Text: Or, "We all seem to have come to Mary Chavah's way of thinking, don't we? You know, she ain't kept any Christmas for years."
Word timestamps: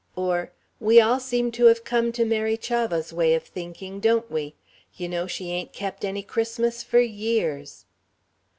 Or, 0.15 0.51
"We 0.79 0.99
all 0.99 1.19
seem 1.19 1.51
to 1.51 1.65
have 1.67 1.83
come 1.83 2.11
to 2.13 2.25
Mary 2.25 2.57
Chavah's 2.57 3.13
way 3.13 3.35
of 3.35 3.43
thinking, 3.43 3.99
don't 3.99 4.31
we? 4.31 4.55
You 4.95 5.07
know, 5.07 5.27
she 5.27 5.51
ain't 5.51 5.73
kept 5.73 6.03
any 6.03 6.23
Christmas 6.23 6.81
for 6.81 6.97
years." 6.99 7.85